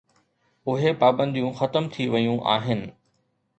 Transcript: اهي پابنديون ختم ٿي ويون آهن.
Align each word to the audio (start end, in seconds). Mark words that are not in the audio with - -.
اهي 0.73 0.89
پابنديون 1.03 1.51
ختم 1.61 1.83
ٿي 1.97 2.03
ويون 2.13 2.39
آهن. 2.57 2.79